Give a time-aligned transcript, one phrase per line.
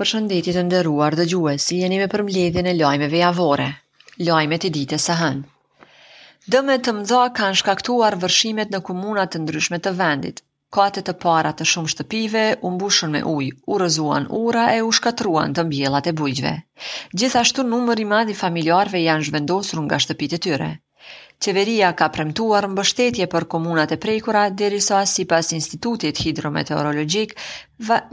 [0.00, 3.68] Për shëndetit të ndëruar dhe gjuesi, jeni me përmledhjën e lojmeve javore,
[4.28, 5.86] lojmet e ditës së hënë.
[6.54, 10.42] Dëme të mdha kanë shkaktuar vërshimet në komunat të ndryshme të vendit.
[10.78, 14.92] Kate të para të shumë shtëpive u mbushën me ujë, u rëzuan ura e u
[14.98, 16.54] shkatruan të mbjellat e bujqve.
[17.20, 18.68] Gjithashtu numëri i madh i
[19.06, 20.72] janë zhvendosur nga shtëpitë e tyre.
[21.44, 27.34] Qeveria ka premtuar mbështetje për komunat e prejkura, derisa si pas Institutit Hidrometeorologjik,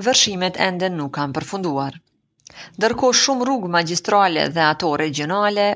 [0.07, 1.95] vërshimet ende nuk kanë përfunduar.
[2.85, 5.69] Dërko shumë rrugë magistrale dhe ato regionale,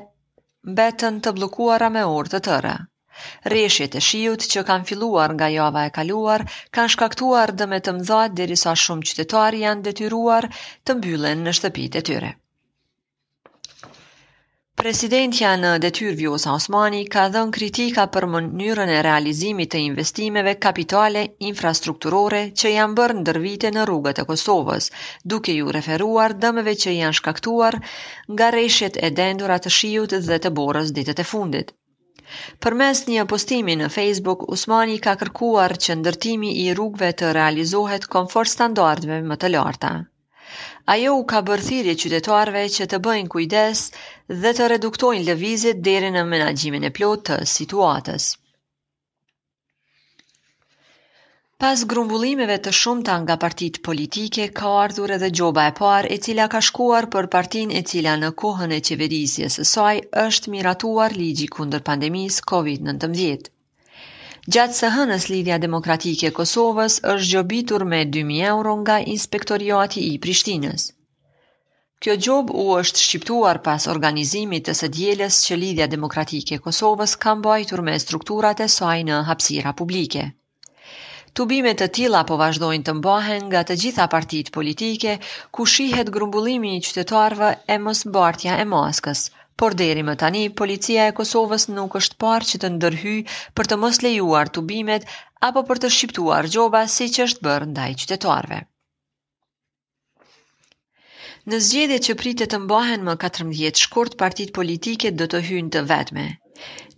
[0.80, 2.76] betën të blokuara me orë të tëre.
[3.54, 6.46] Reshjet e shiut që kanë filluar nga java e kaluar
[6.76, 10.52] kanë shkaktuar dëme të mëdha derisa shumë qytetarë janë detyruar
[10.84, 12.36] të mbyllen në shtëpitë e tyre.
[14.78, 21.22] Presidentja në detyr Vjosa Osmani ka dhënë kritika për mënyrën e realizimit të investimeve kapitale
[21.48, 24.86] infrastrukturore që janë bërë ndër vite në rrugët e Kosovës,
[25.32, 27.76] duke ju referuar dëmeve që janë shkaktuar
[28.36, 31.72] nga reshjet e dendura të shiut dhe të borës ditët e fundit.
[32.62, 38.06] Për mes një postimi në Facebook, Usmani ka kërkuar që ndërtimi i rrugve të realizohet
[38.14, 39.92] konfort standardve më të larta.
[40.92, 43.82] Ajo u ka bërthirje qytetarve që të bëjnë kujdes
[44.36, 48.26] dhe të reduktojnë lëvizit deri në menaxhimin e plot të situatës.
[51.64, 56.46] Pas grumbullimeve të shumta nga partit politike, ka ardhur edhe gjoba e parë e cila
[56.52, 61.48] ka shkuar për partin e cila në kohën e qeverisjes së saj është miratuar ligji
[61.56, 63.48] kundër pandemisë COVID-19.
[64.56, 70.18] Gjatë së hënës Lidhja Demokratike e Kosovës është gjobitur me 2000 euro nga Inspektoriati i
[70.26, 70.92] Prishtinës.
[72.04, 77.40] Kjo gjob u është shqiptuar pas organizimit të së djeles që Lidhja Demokratike Kosovës kam
[77.46, 80.22] bajtur me strukturat e saj në hapsira publike.
[81.40, 85.16] Tubimet të tila po vazhdojnë të mbahen nga të gjitha partit politike,
[85.58, 89.24] ku shihet grumbullimi i qytetarve e mos bartja e maskës,
[89.62, 93.16] por deri më tani policia e Kosovës nuk është parë që të ndërhy
[93.58, 95.10] për të mos lejuar tubimet
[95.50, 98.62] apo për të shqiptuar gjoba si që është bërë ndaj qytetarve.
[101.48, 105.80] Në zgjedhje që pritet të mbahen më 14 shkurt, partitë politike do të hyjnë të
[105.90, 106.24] vetme.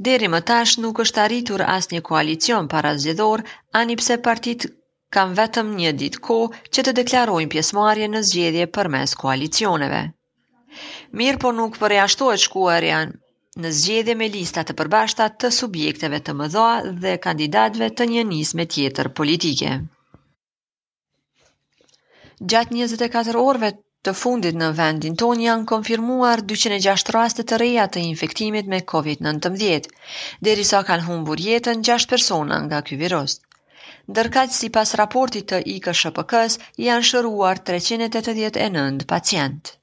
[0.07, 3.45] Deri më tash nuk është arritur asnjë koalicion para zgjedhor,
[3.83, 4.65] ani pse partit
[5.19, 10.01] kanë vetëm një ditë kohë që të deklarojnë pjesmarje në zgjedhje përmes koalicioneve.
[11.23, 16.35] Mirë po nuk përreashtohet shkuar janë në zgjede me listat të përbashtat të subjekteve të
[16.41, 16.67] mëdha
[17.05, 19.79] dhe kandidatve të një njës me tjetër politike.
[22.55, 23.73] Gjatë 24 orve
[24.09, 29.89] Të fundit në vendin ton janë konfirmuar 206 raste të reja të infektimit me COVID-19,
[30.49, 33.35] deri sa kanë humbur jetën 6 persona nga ky virus.
[34.21, 36.57] Dërkaq si pas raportit të IKSHPK-s,
[36.87, 39.75] janë shëruar 389 pacient.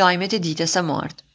[0.00, 1.26] Lajmet e ditës së martë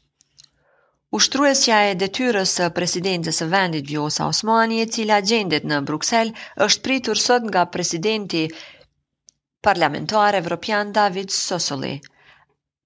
[1.22, 6.36] Ushtruesja e detyrës së presidentës së vendit Vjosa Osmani, e cila gjendet në Bruksel,
[6.68, 8.44] është pritur sot nga presidenti
[9.70, 11.96] parlamentar evropian David Sosoli.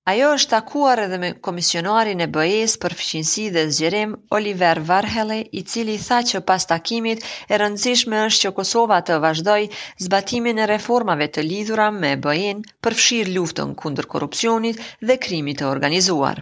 [0.09, 5.62] Ajo është takuar edhe me komisionarin e BE-s për fqinësi dhe zgjerim Oliver Varhele, i
[5.73, 9.59] cili tha që pas takimit e rëndësishme është që Kosova të vazhdoj
[10.06, 14.81] zbatimin e reformave të lidhura me BE-n për fshir luftën kundër korupcionit
[15.12, 16.41] dhe krimit të organizuar.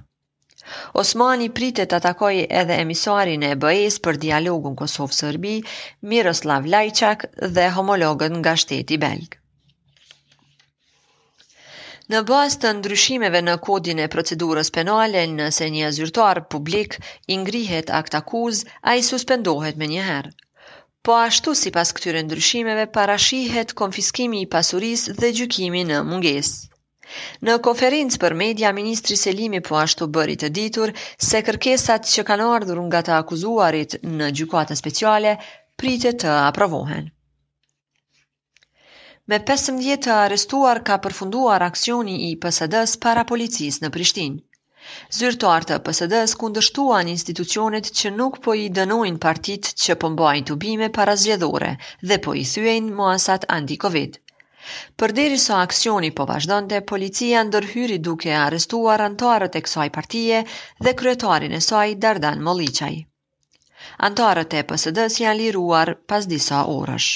[1.03, 5.57] Osmani pritet atakoj edhe emisarin e bëjes për dialogun Kosovë-Sërbi,
[6.13, 9.41] Miroslav Lajçak dhe homologën nga shteti Belgë.
[12.11, 16.93] Në bazë të ndryshimeve në kodin e procedurës penale, nëse një zyrtar publik
[17.33, 20.31] i ngrihet akt akuz, a i suspendohet me njëherë.
[21.07, 26.53] Po ashtu si pas këtyre ndryshimeve, parashihet konfiskimi i pasuris dhe gjykimi në munges.
[27.49, 30.95] Në konferencë për media, Ministri Selimi po ashtu bëri të ditur
[31.29, 35.37] se kërkesat që kanë ardhur nga të akuzuarit në gjykoatën speciale,
[35.83, 37.05] pritet të aprovohen.
[39.31, 44.37] Me 15 të arrestuar ka përfunduar aksioni i PSD-s para policisë në Prishtinë.
[45.17, 50.57] Zyrtuar të PSD-s kundështuan institucionet që nuk po i dënojnë partit që pëmbajnë po të
[50.61, 51.73] bime para zjedhore
[52.11, 54.15] dhe po i thyejnë muasat anti-Covid.
[55.01, 60.41] Për diri sa aksioni po vazhdonte, policia ndërhyri duke arrestuar antarët e kësaj partije
[60.87, 62.93] dhe kryetarin e saj Dardan Molliçaj.
[64.11, 67.13] Antarët e PSD-s janë liruar pas disa orësh.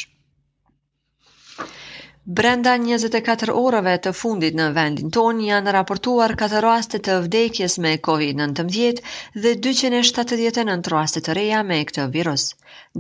[2.30, 7.96] Brenda 24 orëve të fundit në vendin ton janë raportuar 4 raste të vdekjes me
[8.08, 9.02] COVID-19
[9.46, 12.46] dhe 279 raste të reja me këtë virus,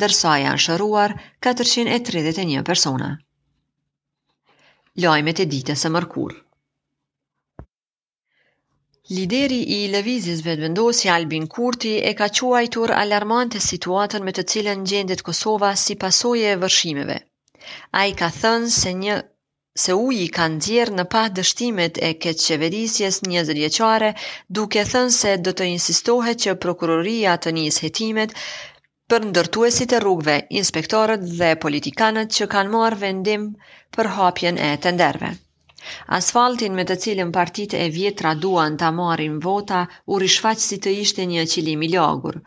[0.06, 1.14] dërsa janë shëruar
[1.50, 3.12] 431 persona.
[5.06, 6.40] Lajmet e ditës së mërkurë.
[9.20, 15.22] Lideri i lëvizis vetëvendosi Albin Kurti e ka quajtur alarmante situatën me të cilën gjendet
[15.30, 17.22] Kosova si pasoje e vërshimeve.
[18.02, 19.16] A i ka thënë se një
[19.82, 24.10] se uji ka djerë në pa dështimet e këtë qeverisjes një zërjeqare,
[24.60, 28.36] duke thënë se do të insistohet që prokuroria të njës hetimet
[29.14, 33.50] për ndërtuesit e rrugve, inspektorët dhe politikanët që kanë marë vendim
[34.00, 35.36] për hapjen e tenderve.
[36.16, 39.80] Asfaltin me të cilën partitë e vjetra duan ta marrin vota
[40.16, 42.38] u rishfaq si të ishte një qilim i lagur.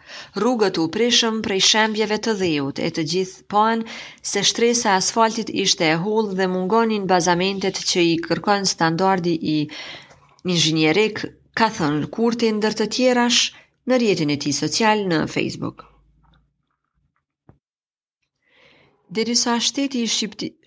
[0.43, 3.83] Rrugët u prishëm prej shembjeve të dhëut e të gjithë poën
[4.33, 9.59] se shtresa e asfaltit ishte e hollë dhe mungonin bazamentet që i kërkon standardi i
[10.53, 11.27] inxhinierik,
[11.59, 13.45] ka thënë Kurti ndër të tjerash
[13.91, 15.89] në rrjetin e ti social në Facebook.
[19.17, 20.09] Derisa shteti i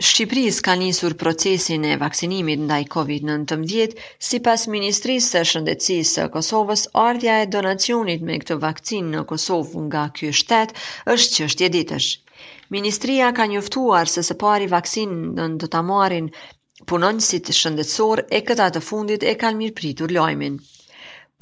[0.07, 3.95] Shqipëris ka njësur procesin e vaksinimit ndaj COVID-19,
[4.27, 9.83] si pas Ministrisë së Shëndecisë së Kosovës, ardhja e donacionit me këtë vakcin në Kosovë
[9.89, 10.71] nga ky shtet
[11.15, 12.07] është është ditësh.
[12.77, 16.31] Ministria ka njëftuar se së pari vakcin në do të marin
[16.94, 20.61] punonjësit shëndetsor e këta të fundit e kanë mirë pritur lojmin.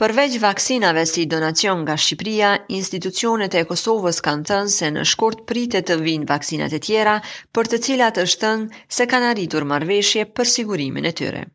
[0.01, 2.47] Përveç vaksinave si donacion nga Shqipëria,
[2.77, 7.13] institucionet e Kosovës kanë thënë se në shkurt pritet të vinë vaksinat e tjera,
[7.57, 11.45] për të cilat është thënë se kanë arritur marrëveshje për sigurimin e tyre.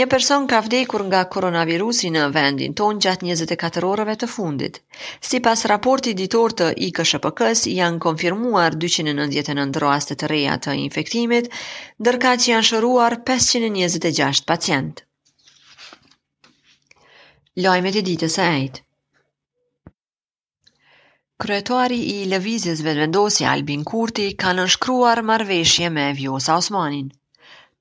[0.00, 4.78] Një person ka vdekur nga koronavirusi në vendin ton gjatë 24 orëve të fundit.
[5.30, 11.50] Si pas raporti ditor të IKSHPKs janë konfirmuar 299 rastet të reja të infektimit,
[12.10, 15.04] dërka që janë shëruar 526 pacientë.
[17.58, 18.76] Lajmet e ditës së ejt.
[21.44, 27.08] Kryetari i lëvizjes vetëvendosje Albin Kurti ka nënshkruar marveshje me Vjosa Osmanin.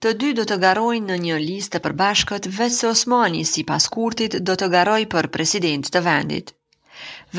[0.02, 3.88] Të dy do të garojnë në një listë të përbashkët vetë se Osmani si pas
[3.98, 6.52] Kurtit do të garoj për president të vendit.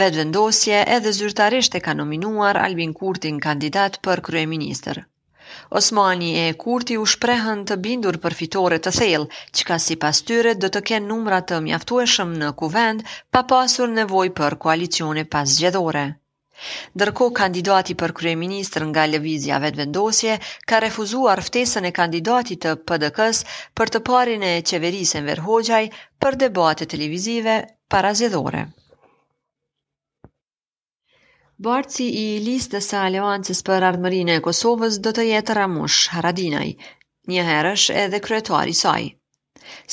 [0.03, 5.09] Vetëvendosje edhe zyrtarisht e ka nominuar Albin Kurtin kandidat për kryeministrë.
[5.79, 10.21] Osmani e Kurti u shprehën të bindur për fitore të thellë, që ka si pas
[10.29, 13.03] tyre dhe të kenë numra të mjaftueshëm në kuvend,
[13.37, 16.05] pa pasur nevoj për koalicione pas gjedhore.
[17.03, 20.35] Dërko kandidati për kryeministr nga Levizia Vetëvendosje
[20.73, 23.43] ka refuzuar ftesën e kandidatit të PDK-s
[23.81, 25.85] për të parin e qeverisën Verhojaj
[26.25, 27.63] për debate televizive
[27.95, 28.69] para zjedhore.
[31.65, 36.69] Barci i listës së Aleancës për Ardhmërinë e Kosovës do të jetë Ramush Haradinaj,
[37.33, 39.03] një herësh edhe kryetari i saj.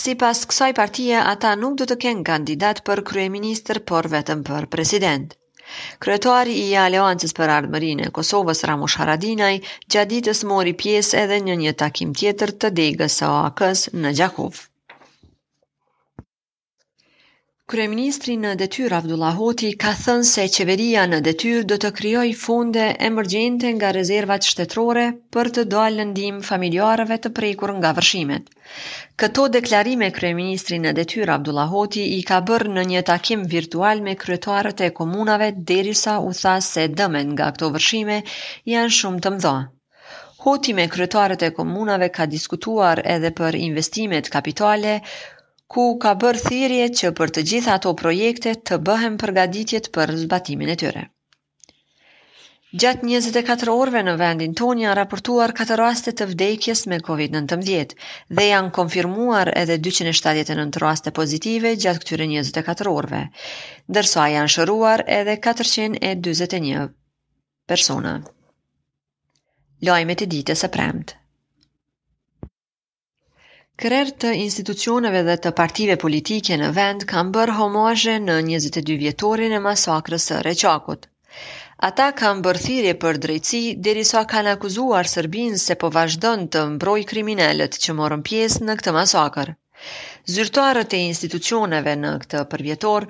[0.04, 4.70] Si pas kësaj partije, ata nuk do të kenë kandidat për kryeministër, por vetëm për
[4.78, 5.36] president.
[6.06, 9.54] Kryetari i Aleancës për Ardhmërinë e Kosovës Ramush Haradinaj
[9.98, 13.68] gjaditës mori pjesë edhe në një takim tjetër të degës së ak
[14.06, 14.66] në Gjakovë.
[17.72, 22.86] Kryeministri në detyr Abdullah Hoti ka thënë se qeveria në detyr do të krijojë fonde
[23.08, 25.04] emergjente nga rezervat shtetërore
[25.36, 28.48] për të dalë ndihmë familjarëve të prekur nga vërshimet.
[29.24, 34.16] Këto deklarime kryeministri në detyr Abdullah Hoti i ka bërë në një takim virtual me
[34.26, 38.22] kryetarët e komunave derisa u tha se dëmen nga këto vërshime
[38.78, 39.56] janë shumë të mëdha.
[40.48, 45.02] Hoti me kryetarët e komunave ka diskutuar edhe për investimet kapitale,
[45.72, 50.72] ku ka bërë thirje që për të gjitha ato projekte të bëhem përgaditjet për zbatimin
[50.74, 51.02] e tyre.
[52.84, 57.94] Gjatë 24 orve në vendin ton janë raportuar 4 raste të vdekjes me COVID-19
[58.40, 63.22] dhe janë konfirmuar edhe 279 raste pozitive gjatë këtyre 24 orve,
[63.98, 66.92] dërsa janë shëruar edhe 421
[67.74, 68.18] persona.
[69.92, 71.18] Lajmet e ditës e premtë.
[73.84, 79.52] Kërër të institucioneve dhe të partive politike në vend kanë bërë homoazhe në 22 vjetorin
[79.58, 81.04] e masakrës së Reqakut.
[81.90, 87.06] Ata kanë bërë thirrje për drejtësi derisa kanë akuzuar Serbin se po vazhdon të mbrojë
[87.12, 89.56] kriminalët që morën pjesë në këtë masakrë.
[90.38, 93.06] Zyrtarët e institucioneve në këtë përvjetor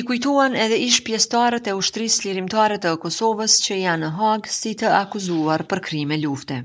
[0.00, 4.74] i kujtuan edhe ish pjestarët e ushtrisë lirimtarët të Kosovës që janë në Hagë si
[4.84, 6.62] të akuzuar për krime lufte.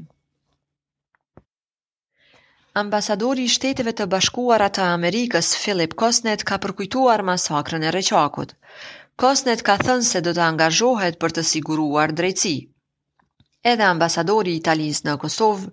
[2.80, 8.54] Ambasadori i Shteteve të Bashkuara të Amerikës, Philip Kosnet, ka përkujtuar masakrën e Reçakut.
[9.24, 12.54] Kosnet ka thënë se do të angazhohet për të siguruar drejtësi.
[13.74, 15.68] Edhe ambasadori i Italisë në Kosovë,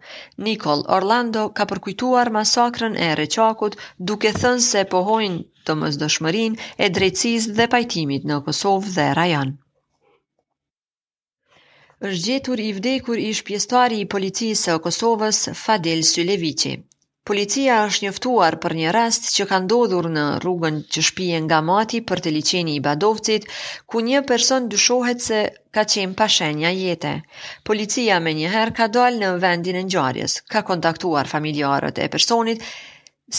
[0.49, 3.79] Nicol Orlando, ka përkujtuar masakrën e Reçakut,
[4.11, 5.41] duke thënë se pohojnë
[5.71, 9.57] të mosdoshmërinë e drejtësisë dhe pajtimit në Kosovë dhe rajon.
[12.09, 16.77] Është gjetur i vdekur ish pjesëtari i policisë së Kosovës, Fadel Syleviçi.
[17.29, 21.99] Policia është njoftuar për një rast që ka ndodhur në rrugën që shpihen nga Mati
[22.11, 23.45] për të liçeni i Badovcit,
[23.93, 25.41] ku një person dyshohet se
[25.77, 26.27] ka qenë pa
[26.85, 27.11] jete.
[27.71, 32.63] Policia më njëherë ka dalë në vendin e ngjarjes, ka kontaktuar familjarët e personit,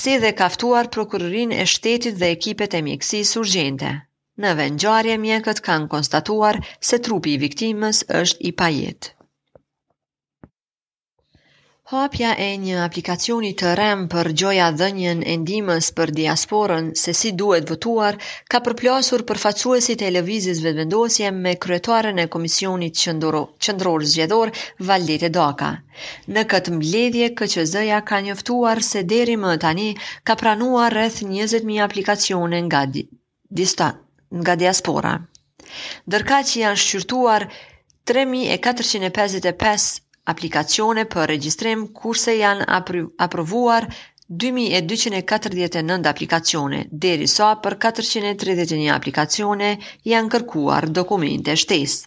[0.02, 3.92] si dhe ka ftuar prokurorin e shtetit dhe ekipet e mjekësisë urgjente.
[4.42, 9.16] Në vendin e mjekët kanë konstatuar se trupi i viktimës është i pajetë.
[11.92, 17.30] Hapja e një aplikacioni të rem për gjoja dhenjen e ndimës për diasporën se si
[17.40, 18.18] duhet votuar,
[18.54, 24.52] ka përplasur përfacuesit e levizis vetëvendosje me kryetoren e Komisionit Qëndror Zgjedor,
[24.92, 25.70] Valdete Daka.
[26.36, 29.88] Në këtë mbledhje, KQZ-ja ka njëftuar se deri më tani
[30.30, 33.08] ka pranuar rreth 20.000 aplikacione nga, di,
[33.64, 33.88] dista,
[34.44, 35.16] nga diaspora.
[36.12, 37.48] Dërka që janë shqyrtuar
[38.14, 42.66] 3455 aplikacione për regjistrim kurse janë
[43.28, 43.88] aprovuar
[44.44, 49.72] 2249 aplikacione, deri sa për 431 aplikacione
[50.14, 52.04] janë kërkuar dokumente shtesë.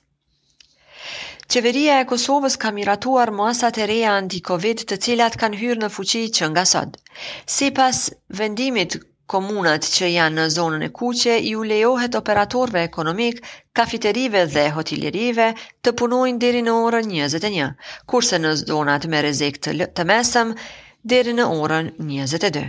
[1.53, 6.23] Qeveria e Kosovës ka miratuar masat e reja anti-Covid të cilat kanë hyrë në fuqi
[6.39, 6.95] që nga sot.
[7.57, 7.99] Si pas
[8.41, 8.97] vendimit
[9.33, 13.39] komunat që janë në zonën e kuqe ju lejohet operatorve ekonomik,
[13.81, 15.47] kafiterive dhe hotilirive
[15.87, 17.71] të punojnë diri në orën 21,
[18.15, 20.55] kurse në zonat me rrezik të mesëm,
[21.15, 22.69] diri në orën 22.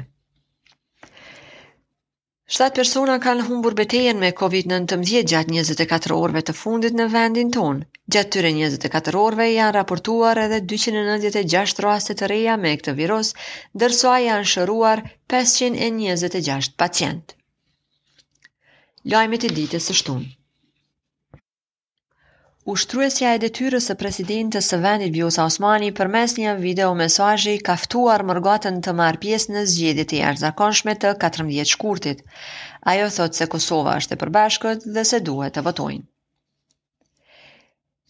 [2.54, 7.88] 7 persona kanë humbur betejen me COVID-19 gjatë 24 orëve të fundit në vendin tonë.
[8.16, 13.34] Gjatë tyre 24 orëve janë raportuar edhe 296 raste të reja me këtë virus,
[13.80, 15.02] ndërsa janë shëruar
[15.38, 17.34] 526 pacientë.
[19.16, 20.32] Lajmet e ditës së shtunë.
[22.64, 28.22] Ushtruesja e detyrës së presidentes së vendit Bjosa Osmani përmes një video mesazhi ka ftuar
[28.30, 32.22] mërgatën të marrë pjesë në zgjedhjet e jashtëzakonshme të 14 shkurtit.
[32.94, 36.06] Ajo thot se Kosova është e përbashkët dhe se duhet të votojnë.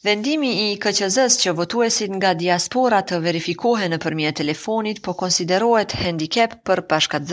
[0.10, 6.84] Vendimi i KQZ-s që votuesit nga diaspora të verifikohen në telefonit po konsiderohet handicap për
[6.94, 7.24] pashkat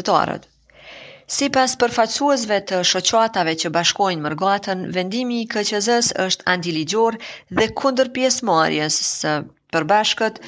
[1.31, 7.19] Si pas përfaqësuesve të shoqatave që bashkojnë mërgatën, vendimi i KQZ-s është antiligjor
[7.59, 9.35] dhe pjesë marjes së
[9.77, 10.41] përbashkët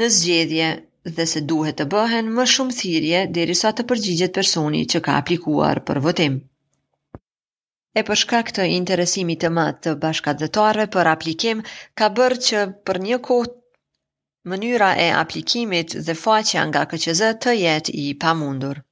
[0.00, 0.66] në zgjedhje
[1.20, 5.80] dhe se duhet të bëhen më shumë thirje derisa të përgjigjet personi që ka aplikuar
[5.92, 6.34] për votim.
[7.98, 11.62] E për shkak të interesimit të madh të bashkëdhëtarëve për aplikim,
[12.02, 13.56] ka bërë që për një kohë
[14.54, 18.82] mënyra e aplikimit dhe faqja nga KQZ të jetë i pamundur.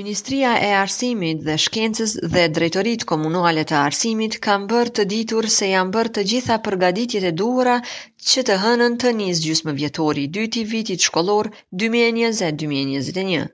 [0.00, 5.66] Ministria e Arsimit dhe Shkencës dhe Drejtorit Komunale të Arsimit kanë bërë të ditur se
[5.70, 7.74] janë bërë të gjitha përgaditjet e duhura
[8.30, 11.50] që të hënën të njës gjysmë vjetori dyti vitit shkolor
[11.84, 13.44] 2020-2021.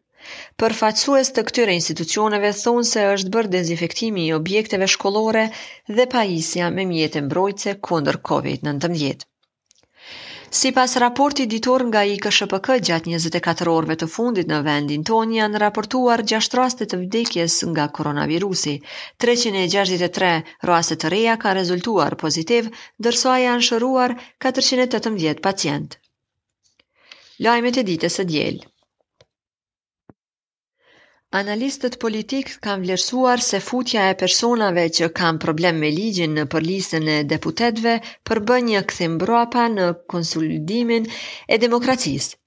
[0.64, 5.44] Përfaqësues të këtyre institucioneve thonë se është bërë dezinfektimi i objekteve shkollore
[5.98, 9.26] dhe pajisja me mjetë mbrojtëse kundër COVID-19.
[10.50, 15.34] Si pas raporti ditor nga i KSHPK gjatë 24 orëve të fundit në vendin ton,
[15.36, 18.74] janë raportuar 6 raste të vdekjes nga koronavirusi.
[19.24, 20.32] 363
[20.72, 22.72] raste të reja ka rezultuar pozitiv,
[23.08, 24.16] dërsoa janë shëruar
[24.48, 26.00] 480 pacient.
[27.48, 28.66] Lajmet e ditës së djelë.
[31.36, 37.08] Analistët politikë kanë vlerësuar se futja e personave që kanë problem me ligjin në përlisën
[37.14, 37.96] e deputetve
[38.30, 42.38] përbën një këthim broapa në konsolidimin e demokracisë.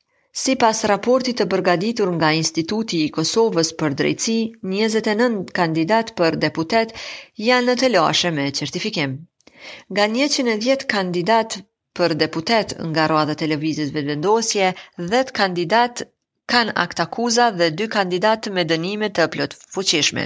[0.46, 4.40] Si pas raportit të bërgaditur nga Instituti i Kosovës për drejci,
[4.74, 6.96] 29 kandidat për deputet
[7.50, 9.14] janë në të lashe me certifikim.
[9.92, 11.60] Nga 110 kandidat
[12.00, 14.74] për deputet nga roa dhe televizit vendosje,
[15.14, 16.08] 10 kandidat
[16.52, 20.26] kanë akt akuza dhe dy kandidat me dënime të plot fuqishme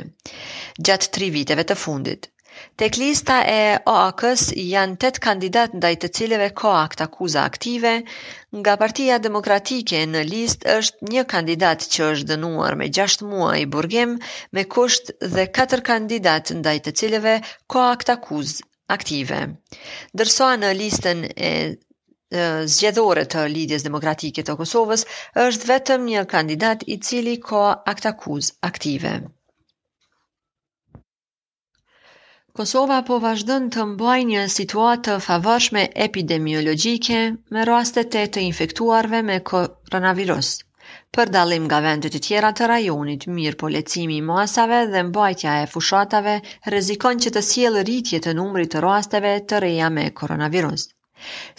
[0.87, 2.31] gjatë tri viteve të fundit.
[2.81, 3.59] Tek lista e
[3.93, 7.91] OAK-s janë 8 kandidat ndaj të cilëve ka akt akuza aktive,
[8.59, 14.15] nga Partia Demokratike në listë është një kandidat që është dënuar me 6 muaj burgim
[14.57, 17.35] me kusht dhe 4 kandidat ndaj të cilëve
[17.75, 18.57] ka akt akuz
[18.97, 19.41] aktive.
[20.23, 21.51] Dërsoa në listën e
[22.75, 25.03] zgjedhore të lidjes demokratike të Kosovës,
[25.45, 29.11] është vetëm një kandidat i cili ka aktakuz aktive.
[32.55, 37.17] Kosova po vazhdon të mbaj një situatë favorshme epidemiologike
[37.55, 40.53] me rastet e të infektuarve me koronavirus.
[41.17, 45.57] Për dalim nga vendet e tjera të rajonit, mirë po lecimi i masave dhe mbajtja
[45.65, 46.37] e fushatave
[46.75, 50.93] rezikon që të sjellë rritje të numrit të rasteve të reja me koronavirus.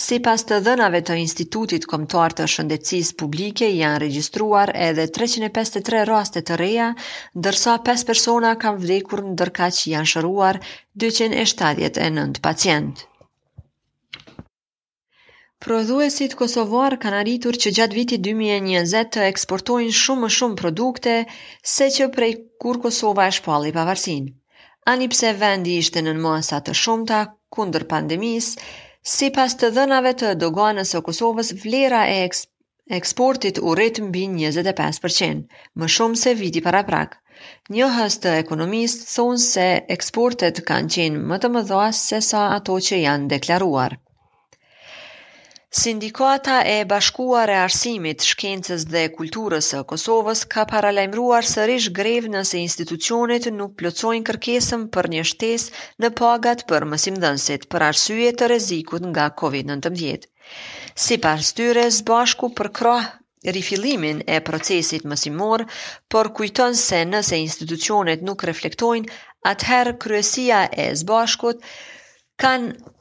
[0.04, 6.42] Si pas të dhënave të Institutit komtar të Shëndecis Publike, janë registruar edhe 353 raste
[6.50, 6.88] të reja,
[7.46, 10.58] dërsa 5 persona kam vdekur në dërka që janë shëruar
[11.04, 13.08] 279 pacientë.
[15.66, 21.14] Prodhuesit kosovar kanë arritur që gjatë vitit 2020 të eksportojnë shumë më shumë produkte
[21.76, 22.30] se që prej
[22.64, 24.26] kur Kosova e shpalli pavarësin.
[24.94, 27.20] Ani pse vendi ishte në masa të shumëta,
[27.56, 28.66] kundër pandemisë,
[29.10, 32.16] Si pas të dhënave të doganës o Kosovës, vlera e
[33.00, 34.25] eksportit u rritë mbi
[34.56, 35.44] 25%,
[35.82, 37.14] më shumë se viti para prak.
[37.78, 42.80] Njohës të ekonomistë thonë se eksportet kanë qenë më të më dhoa se sa ato
[42.88, 44.00] që janë deklaruar.
[45.80, 52.56] Sindikata e Bashkuar e Arsimit, Shkencës dhe Kulturës së Kosovës ka paralajmëruar sërish grevë nëse
[52.61, 59.04] institucionet nuk plotësojnë kërkesën për një shtesë në pagat për mësimdhënësit për arsye të rrezikut
[59.11, 60.25] nga COVID-19.
[61.06, 63.11] Sipas tyre, Bashku përkrah
[63.59, 65.66] rifilimin e procesit mësimor,
[66.14, 69.12] por kujton se nëse institucionet nuk reflektojnë,
[69.54, 71.61] atëherë kryesia e zbashkut
[72.47, 72.95] kanë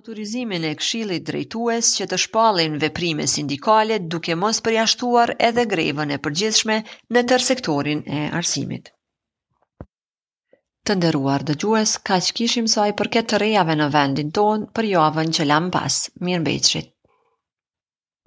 [0.00, 6.18] Autorizimin e këshillit drejtues që të shpallin veprime sindikale duke mos përjashtuar edhe grevën e
[6.26, 6.76] përgjithshme
[7.16, 8.88] në tërë sektorin e arsimit.
[10.88, 15.36] Të nderuar dëgjues, kaq kishim sa i përket të rejave në vendin tonë për javën
[15.40, 16.00] që lan pas.
[16.30, 16.88] Mirëmbëjtje.